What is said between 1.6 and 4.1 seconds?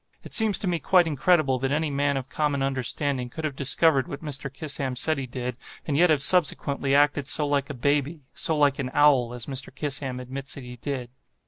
any man of common understanding could have discovered